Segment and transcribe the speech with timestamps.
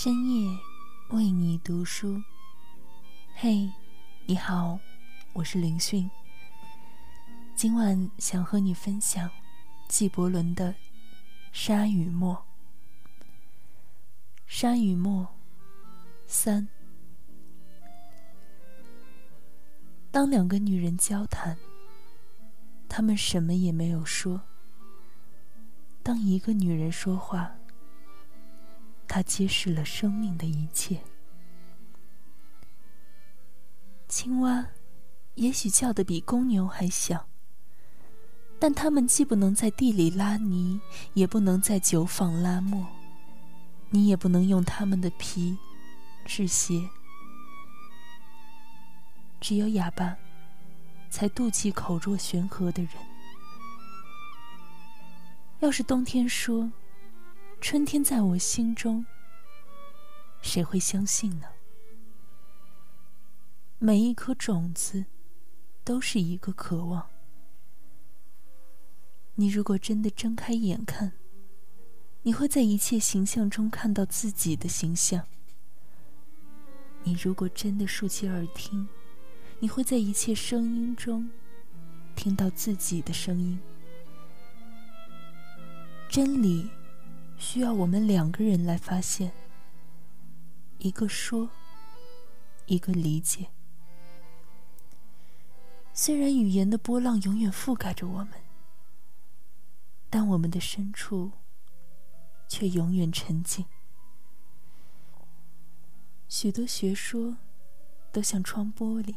[0.00, 0.56] 深夜，
[1.08, 2.22] 为你读书。
[3.34, 3.68] 嘿，
[4.26, 4.78] 你好，
[5.32, 6.08] 我是林讯。
[7.56, 9.28] 今晚想和你分享
[9.88, 10.72] 纪伯伦的
[11.50, 12.36] 《沙与沫》。
[14.46, 15.26] 沙与沫
[16.28, 16.68] 三。
[20.12, 21.58] 当两个女人交谈，
[22.88, 24.40] 她们什么也没有说。
[26.04, 27.57] 当一个女人说话，
[29.08, 31.00] 它揭示了生命的一切。
[34.06, 34.66] 青蛙
[35.34, 37.26] 也许叫得比公牛还响，
[38.58, 40.80] 但它们既不能在地里拉泥，
[41.14, 42.86] 也不能在酒坊拉磨，
[43.90, 45.56] 你也不能用它们的皮
[46.24, 46.88] 制鞋。
[49.40, 50.16] 只有哑巴，
[51.10, 52.92] 才妒忌口若悬河的人。
[55.60, 56.70] 要是冬天说，
[57.60, 59.04] 春天在我心中，
[60.40, 61.46] 谁会相信呢？
[63.78, 65.04] 每一颗种子，
[65.84, 67.08] 都是一个渴望。
[69.34, 71.12] 你如果真的睁开眼看，
[72.22, 75.26] 你会在一切形象中看到自己的形象。
[77.02, 78.88] 你如果真的竖起耳听，
[79.58, 81.28] 你会在一切声音中
[82.14, 83.58] 听到自己的声音。
[86.08, 86.70] 真理
[87.38, 89.32] 需要我们两个人来发现，
[90.78, 91.48] 一个说，
[92.66, 93.46] 一个理解。
[95.92, 98.30] 虽然语言的波浪永远覆盖着我们，
[100.10, 101.32] 但我们的深处
[102.48, 103.64] 却永远沉静。
[106.28, 107.38] 许多学说
[108.12, 109.14] 都像窗玻璃，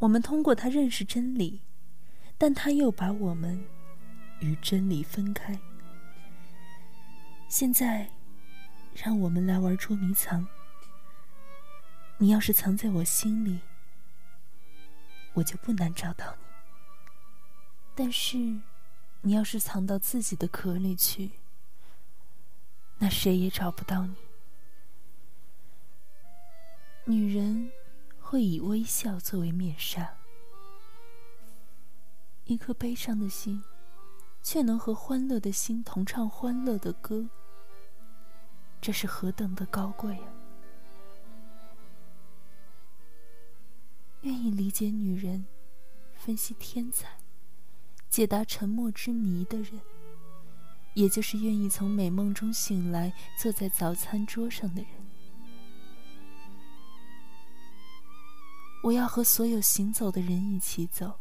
[0.00, 1.62] 我们通过它认识真理，
[2.36, 3.64] 但它又把我们。
[4.40, 5.58] 与真理分开。
[7.48, 8.10] 现在，
[8.94, 10.46] 让我们来玩捉迷藏。
[12.18, 13.60] 你要是藏在我心里，
[15.34, 16.42] 我就不难找到你；
[17.94, 18.36] 但是，
[19.20, 21.30] 你要是藏到自己的壳里去，
[22.98, 24.16] 那谁也找不到你。
[27.04, 27.70] 女人
[28.18, 30.14] 会以微笑作为面纱，
[32.44, 33.62] 一颗悲伤的心。
[34.46, 37.28] 却能和欢乐的心同唱欢乐的歌，
[38.80, 40.32] 这是何等的高贵啊！
[44.20, 45.44] 愿意理解女人、
[46.14, 47.18] 分析天才、
[48.08, 49.80] 解答沉默之谜的人，
[50.94, 54.90] 也就是愿意从美梦中醒来，坐在早餐桌上的人。
[58.84, 61.18] 我要和所有行走的人一起走。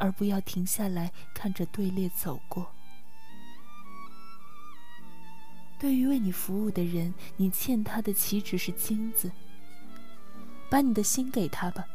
[0.00, 2.74] 而不要停下来看着队列走过。
[5.78, 9.30] 对于为你服务的人，你欠他的岂止是金子？
[10.68, 11.86] 把你的心给他吧，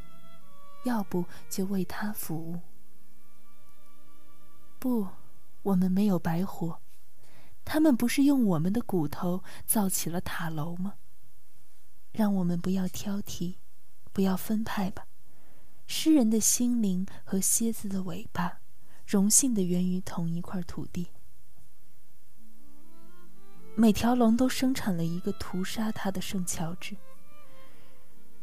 [0.85, 2.59] 要不就为他服务。
[4.79, 5.07] 不，
[5.63, 6.79] 我们没有白活，
[7.63, 10.95] 他们不是用我们的骨头造起了塔楼吗？
[12.11, 13.55] 让我们不要挑剔，
[14.11, 15.05] 不要分派吧。
[15.87, 18.59] 诗人的心灵和蝎子的尾巴，
[19.05, 21.07] 荣幸的源于同一块土地。
[23.75, 26.95] 每条龙都生产了一个屠杀它的圣乔治。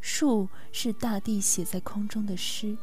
[0.01, 2.77] 树是大地写在空中的诗。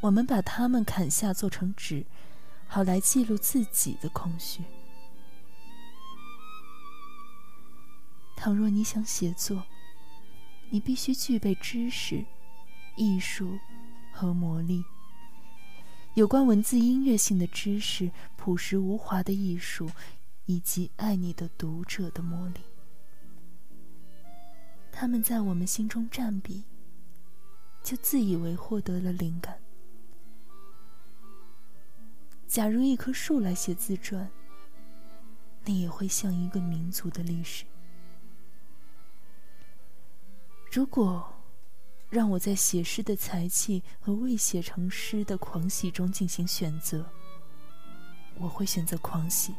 [0.00, 2.04] 我们把它们砍下做成纸，
[2.66, 4.64] 好来记录自己的空虚。
[8.34, 9.64] 倘若你想写作，
[10.70, 12.24] 你必须具备知识。
[12.96, 13.58] 艺术
[14.12, 14.84] 和魔力，
[16.14, 19.90] 有关文字音乐性的知识、朴实无华的艺术，
[20.44, 22.60] 以及爱你的读者的魔力，
[24.92, 26.64] 他们在我们心中占比，
[27.82, 29.58] 就自以为获得了灵感。
[32.46, 34.30] 假如一棵树来写自传，
[35.64, 37.64] 那也会像一个民族的历史。
[40.70, 41.31] 如果。
[42.12, 47.10] 让我在写诗的才气和未写成诗的狂喜中进行选择，
[48.34, 49.54] 我会选择狂喜。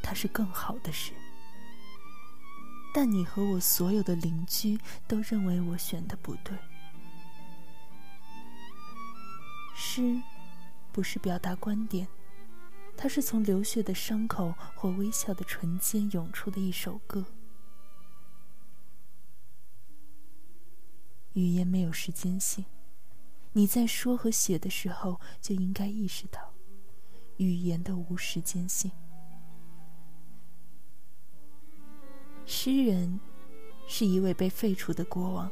[0.00, 1.12] 它是更好的事。
[2.94, 4.78] 但你和我所有的邻居
[5.08, 6.56] 都认为我选的不对。
[9.74, 10.22] 诗，
[10.92, 12.06] 不是表达观点，
[12.96, 17.24] 它是从流血的伤口或微笑的唇间涌出的一首歌。
[21.34, 22.64] 语言没有时间性，
[23.52, 26.52] 你在说和写的时候就应该意识到
[27.38, 28.90] 语言的无时间性。
[32.44, 33.18] 诗人
[33.86, 35.50] 是一位被废除的国王。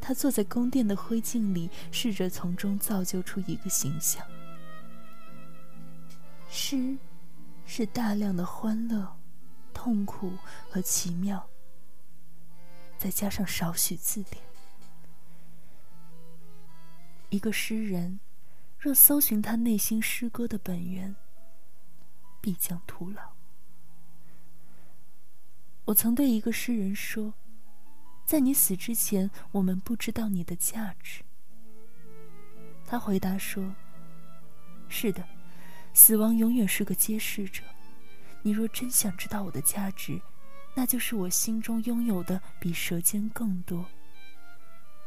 [0.00, 4.24] 他坐在宫殿的灰烬里，试着从中造就出一个形象。
[6.48, 6.96] 诗，
[7.66, 9.16] 是大量的欢乐、
[9.74, 10.32] 痛苦
[10.70, 11.48] 和奇妙，
[12.96, 14.47] 再加上少许自恋。
[17.30, 18.20] 一个诗人，
[18.78, 21.14] 若搜寻他内心诗歌的本源，
[22.40, 23.32] 必将徒劳。
[25.86, 27.34] 我曾对一个诗人说。
[28.24, 31.22] 在你死之前，我们不知道你的价值。
[32.84, 33.74] 他回答说
[34.86, 35.26] ：“是的，
[35.94, 37.62] 死亡永远是个揭示者。
[38.42, 40.20] 你若真想知道我的价值，
[40.74, 43.86] 那就是我心中拥有的比舌尖更多，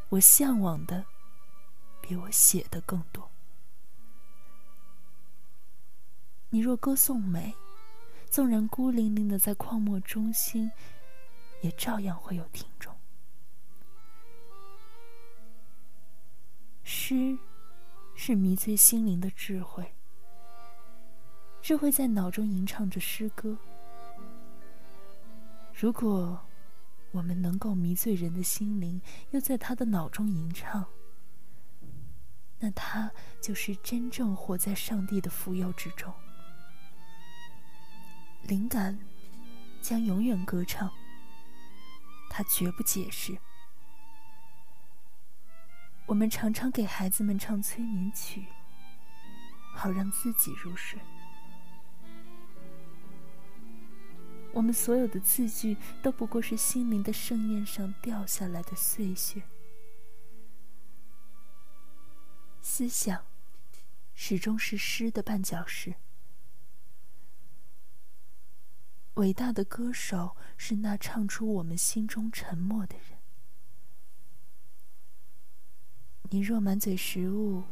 [0.09, 1.05] 我向往的
[2.01, 3.29] 比我写的更多。
[6.49, 7.55] 你若歌颂美，
[8.29, 10.71] 纵然孤零零的在旷漠中心，
[11.61, 12.95] 也照样会有听众。”
[16.83, 17.37] 诗，
[18.15, 19.93] 是迷醉心灵的智慧。
[21.61, 23.57] 智慧在脑中吟唱着诗歌。
[25.73, 26.37] 如果
[27.11, 30.85] 我们能够迷醉人的心灵，又在他的脑中吟唱，
[32.63, 33.11] 那他
[33.41, 36.13] 就是真正活在上帝的福佑之中。
[38.43, 38.97] 灵感
[39.81, 40.91] 将永远歌唱，
[42.29, 43.35] 他绝不解释。
[46.05, 48.45] 我们常常给孩子们唱催眠曲，
[49.73, 50.99] 好让自己入睡。
[54.53, 59.41] 我们所有的字句都不过是心灵的盛宴上掉下来的碎屑。
[62.61, 63.25] 思想
[64.13, 65.95] 始终是诗的绊脚石。
[69.15, 73.17] 伟大的歌手是那唱出我们心中沉默的人。
[76.29, 77.63] 你若满嘴食物，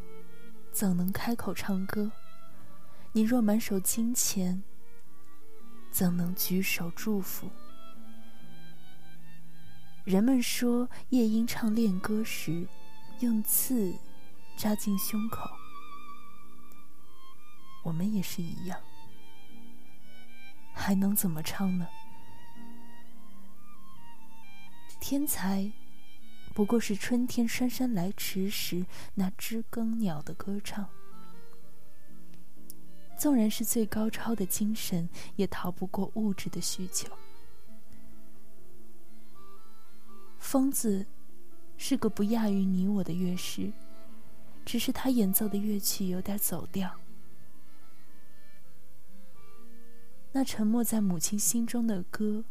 [0.71, 2.11] 怎能开口唱歌？
[3.13, 4.61] 你若满手金钱，
[5.89, 7.49] 怎能举手祝福？
[10.03, 12.67] 人们说夜莺唱恋歌时，
[13.21, 13.95] 用刺
[14.59, 15.49] 扎进胸口。
[17.81, 18.77] 我们也是一样，
[20.73, 21.87] 还能怎么唱呢？
[24.99, 25.71] 天才。
[26.53, 30.85] 不过是春天姗姗来迟时那知更鸟的歌唱。
[33.17, 35.07] 纵然是最高超的精神，
[35.37, 37.07] 也逃不过物质的需求。
[40.37, 41.05] 疯子
[41.77, 43.71] 是个不亚于你我的乐师，
[44.69, 46.95] 只是他演奏的乐曲有点走调。
[50.31, 52.45] 那沉默在母亲心中的歌，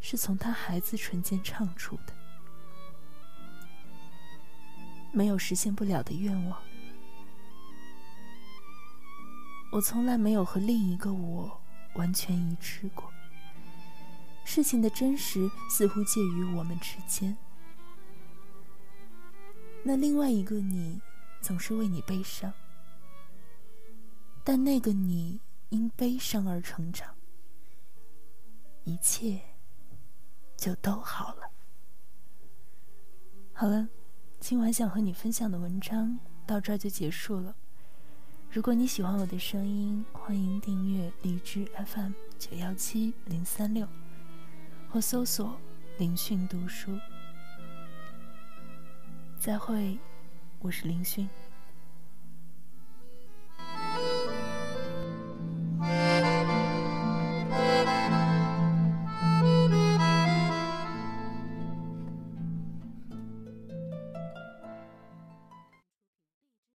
[0.00, 2.14] 是从他孩子唇间唱出的。
[5.12, 6.58] 没有实现不了的愿望。
[9.72, 11.60] 我从来没有和另一个我
[11.96, 13.12] 完全一致过。
[14.42, 17.36] 事情的真实似乎介于我们之间。
[19.82, 20.98] 那另外一个你
[21.40, 22.52] 总是为你悲伤，
[24.44, 27.14] 但那个你因悲伤而成长，
[28.84, 29.40] 一切
[30.56, 31.50] 就都好了。
[33.52, 33.88] 好了。
[34.38, 37.56] 今晚想和你分享的文章到这儿就结束了。
[38.50, 43.88] 如果你喜欢我的声音，欢迎订阅荔枝 FM 九幺七零三六，
[44.90, 45.58] 或搜索
[45.98, 46.96] “林讯读书”。
[49.40, 49.98] 再会，
[50.66, 51.28] 我是林勋。